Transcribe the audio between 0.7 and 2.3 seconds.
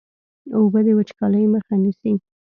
د وچکالۍ مخه نیسي.